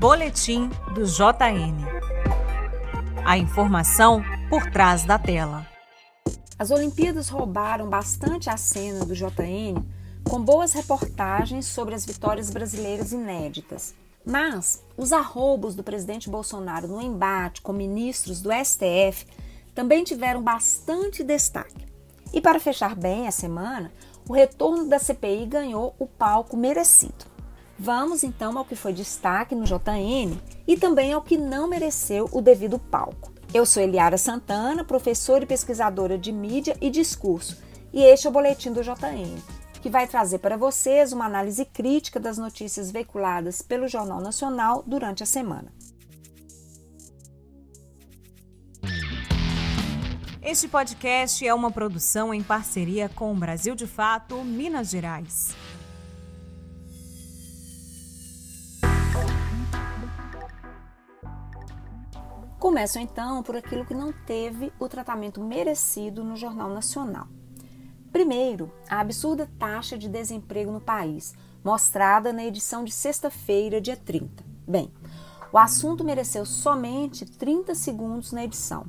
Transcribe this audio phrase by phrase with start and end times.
[0.00, 1.76] Boletim do JN.
[3.22, 5.66] A informação por trás da tela.
[6.58, 9.84] As Olimpíadas roubaram bastante a cena do JN
[10.26, 13.94] com boas reportagens sobre as vitórias brasileiras inéditas.
[14.24, 19.26] Mas os arroubos do presidente Bolsonaro no embate com ministros do STF
[19.74, 21.86] também tiveram bastante destaque.
[22.32, 23.92] E para fechar bem a semana,
[24.26, 27.29] o retorno da CPI ganhou o palco merecido.
[27.82, 30.38] Vamos então ao que foi destaque no JN
[30.68, 33.32] e também ao que não mereceu o devido palco.
[33.54, 37.56] Eu sou Eliara Santana, professora e pesquisadora de mídia e discurso,
[37.90, 39.34] e este é o boletim do JN,
[39.80, 45.22] que vai trazer para vocês uma análise crítica das notícias veiculadas pelo Jornal Nacional durante
[45.22, 45.72] a semana.
[50.42, 55.56] Este podcast é uma produção em parceria com o Brasil de Fato, Minas Gerais.
[62.60, 67.26] Começo então por aquilo que não teve o tratamento merecido no Jornal Nacional.
[68.12, 71.32] Primeiro, a absurda taxa de desemprego no país,
[71.64, 74.44] mostrada na edição de sexta-feira, dia 30.
[74.68, 74.92] Bem,
[75.50, 78.84] o assunto mereceu somente 30 segundos na edição.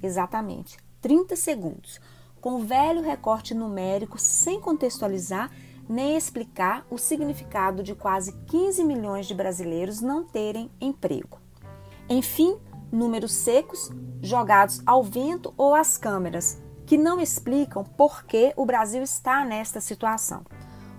[0.00, 2.00] Exatamente, 30 segundos,
[2.40, 5.50] com o velho recorte numérico sem contextualizar
[5.88, 11.40] nem explicar o significado de quase 15 milhões de brasileiros não terem emprego.
[12.08, 12.56] Enfim,
[12.92, 13.90] números secos
[14.22, 19.80] jogados ao vento ou às câmeras, que não explicam por que o Brasil está nesta
[19.80, 20.42] situação.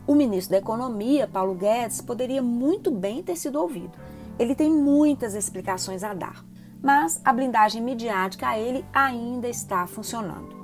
[0.08, 3.92] O ministro da Economia, Paulo Guedes, poderia muito bem ter sido ouvido.
[4.40, 6.44] Ele tem muitas explicações a dar,
[6.82, 10.62] mas a blindagem midiática a ele ainda está funcionando.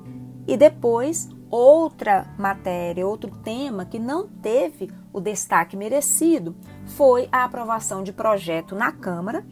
[0.47, 6.55] E depois, outra matéria, outro tema que não teve o destaque merecido
[6.85, 9.45] foi a aprovação de projeto na Câmara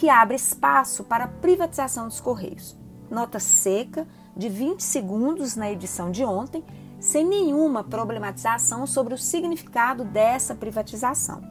[0.00, 2.74] que abre espaço para a privatização dos Correios.
[3.10, 6.64] Nota seca de 20 segundos na edição de ontem,
[6.98, 11.42] sem nenhuma problematização sobre o significado dessa privatização.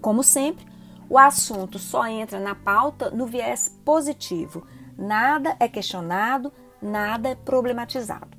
[0.00, 0.66] Como sempre,
[1.08, 4.66] o assunto só entra na pauta no viés positivo.
[4.98, 6.52] Nada é questionado,
[6.82, 8.36] nada é problematizado.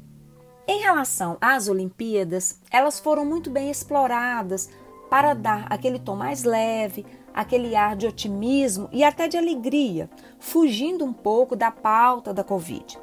[0.67, 4.69] Em relação às Olimpíadas, elas foram muito bem exploradas
[5.09, 10.09] para dar aquele tom mais leve, aquele ar de otimismo e até de alegria,
[10.39, 12.97] fugindo um pouco da pauta da Covid.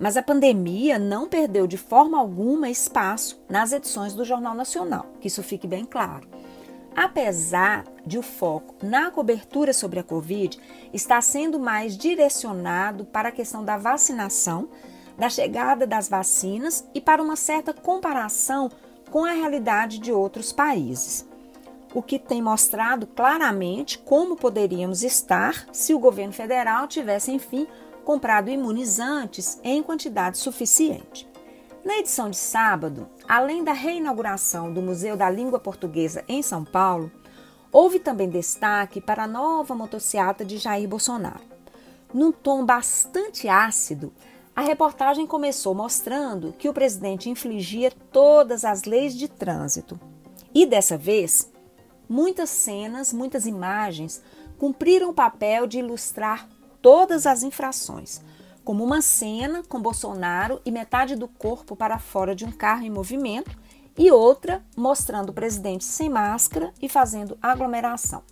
[0.00, 5.28] Mas a pandemia não perdeu de forma alguma espaço nas edições do Jornal Nacional, que
[5.28, 6.26] isso fique bem claro.
[6.94, 10.58] Apesar de o foco na cobertura sobre a Covid
[10.94, 14.70] estar sendo mais direcionado para a questão da vacinação,
[15.18, 18.70] da chegada das vacinas e para uma certa comparação
[19.10, 21.26] com a realidade de outros países
[21.96, 27.66] o que tem mostrado claramente como poderíamos estar se o governo federal tivesse, enfim,
[28.04, 31.26] comprado imunizantes em quantidade suficiente.
[31.82, 37.10] Na edição de sábado, além da reinauguração do Museu da Língua Portuguesa em São Paulo,
[37.72, 41.40] houve também destaque para a nova motocicleta de Jair Bolsonaro.
[42.12, 44.12] Num tom bastante ácido,
[44.54, 49.98] a reportagem começou mostrando que o presidente infligia todas as leis de trânsito.
[50.54, 51.50] E dessa vez,
[52.08, 54.22] Muitas cenas, muitas imagens
[54.58, 56.48] cumpriram o papel de ilustrar
[56.80, 58.20] todas as infrações,
[58.64, 62.90] como uma cena com Bolsonaro e metade do corpo para fora de um carro em
[62.90, 63.56] movimento
[63.98, 68.22] e outra mostrando o presidente sem máscara e fazendo aglomeração.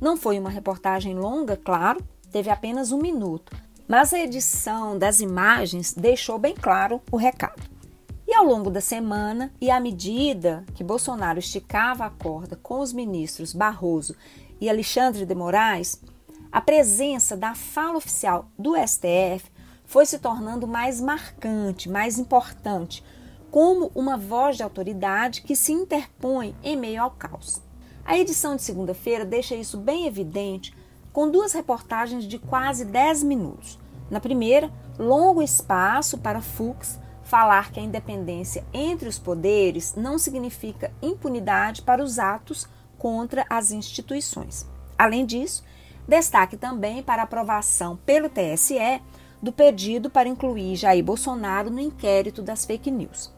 [0.00, 3.56] Não foi uma reportagem longa, claro, teve apenas um minuto,
[3.88, 7.75] mas a edição das imagens deixou bem claro o recado.
[8.36, 13.54] Ao longo da semana, e à medida que Bolsonaro esticava a corda com os ministros
[13.54, 14.14] Barroso
[14.60, 16.02] e Alexandre de Moraes,
[16.52, 19.50] a presença da fala oficial do STF
[19.86, 23.02] foi se tornando mais marcante, mais importante,
[23.50, 27.62] como uma voz de autoridade que se interpõe em meio ao caos.
[28.04, 30.76] A edição de segunda-feira deixa isso bem evidente
[31.10, 33.78] com duas reportagens de quase 10 minutos.
[34.10, 40.92] Na primeira, longo espaço para Fux Falar que a independência entre os poderes não significa
[41.02, 44.64] impunidade para os atos contra as instituições.
[44.96, 45.64] Além disso,
[46.06, 49.02] destaque também para a aprovação pelo TSE
[49.42, 53.34] do pedido para incluir Jair Bolsonaro no inquérito das fake news.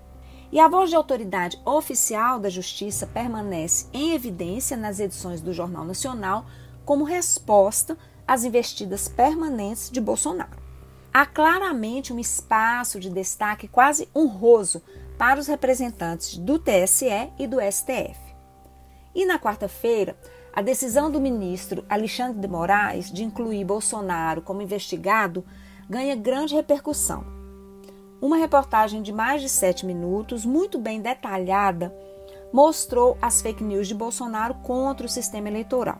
[0.52, 5.86] E a voz de autoridade oficial da Justiça permanece em evidência nas edições do Jornal
[5.86, 6.44] Nacional
[6.84, 7.96] como resposta
[8.26, 10.67] às investidas permanentes de Bolsonaro
[11.12, 14.82] há claramente um espaço de destaque quase honroso
[15.16, 18.18] para os representantes do TSE e do STF.
[19.14, 20.16] E na quarta-feira,
[20.58, 25.44] A decisão do ministro Alexandre de Moraes de incluir Bolsonaro como investigado
[25.88, 27.24] ganha grande repercussão.
[28.20, 31.94] Uma reportagem de mais de sete minutos, muito bem detalhada,
[32.52, 35.98] mostrou as fake news de Bolsonaro contra o sistema eleitoral.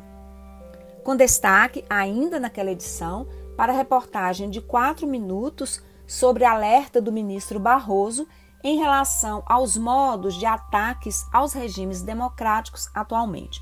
[1.05, 3.29] Com destaque, ainda naquela edição,
[3.59, 8.25] para a reportagem de quatro minutos sobre alerta do ministro Barroso
[8.63, 13.61] em relação aos modos de ataques aos regimes democráticos atualmente.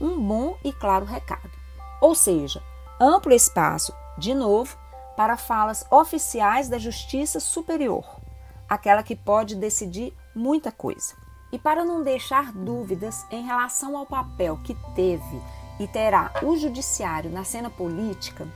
[0.00, 1.52] Um bom e claro recado.
[2.00, 2.60] Ou seja,
[3.00, 4.76] amplo espaço, de novo,
[5.16, 8.04] para falas oficiais da Justiça Superior,
[8.68, 11.14] aquela que pode decidir muita coisa.
[11.52, 15.40] E para não deixar dúvidas em relação ao papel que teve
[15.78, 18.48] e terá o Judiciário na cena política,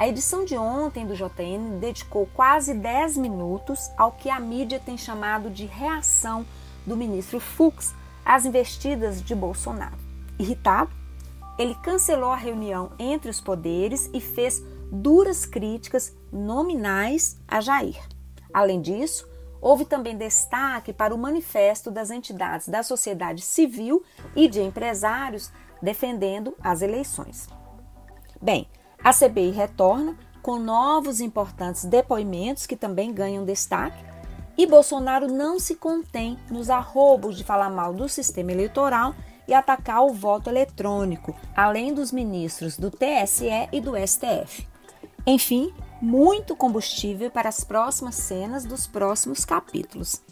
[0.00, 4.96] a edição de ontem do JN dedicou quase 10 minutos ao que a mídia tem
[4.96, 6.46] chamado de reação
[6.86, 7.94] do ministro Fux
[8.24, 9.98] às investidas de Bolsonaro.
[10.38, 10.90] Irritado,
[11.58, 18.00] ele cancelou a reunião entre os poderes e fez duras críticas nominais a Jair.
[18.54, 19.28] Além disso,
[19.60, 24.02] houve também destaque para o manifesto das entidades da sociedade civil
[24.34, 25.52] e de empresários
[25.82, 27.50] defendendo as eleições.
[28.40, 28.66] Bem,
[29.02, 34.04] a CPI retorna com novos importantes depoimentos que também ganham destaque.
[34.56, 39.14] E Bolsonaro não se contém nos arrobos de falar mal do sistema eleitoral
[39.48, 44.68] e atacar o voto eletrônico, além dos ministros do TSE e do STF.
[45.26, 50.22] Enfim, muito combustível para as próximas cenas dos próximos capítulos.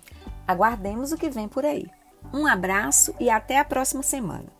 [0.46, 1.86] Aguardemos o que vem por aí.
[2.32, 4.57] Um abraço e até a próxima semana.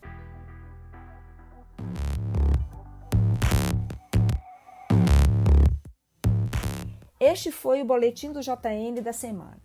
[7.31, 9.59] Este foi o boletim do JN da semana.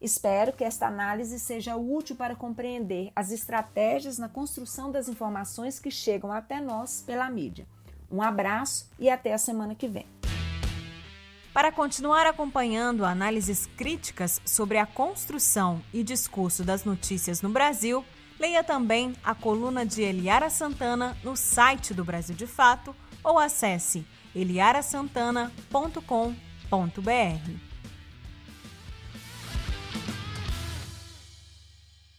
[0.00, 5.90] Espero que esta análise seja útil para compreender as estratégias na construção das informações que
[5.90, 7.66] chegam até nós pela mídia.
[8.10, 10.06] Um abraço e até a semana que vem.
[11.52, 18.02] Para continuar acompanhando análises críticas sobre a construção e discurso das notícias no Brasil,
[18.38, 24.06] leia também a coluna de Eliara Santana no site do Brasil de Fato ou acesse
[24.34, 27.69] eliarasantana.com.br www.cultura.br.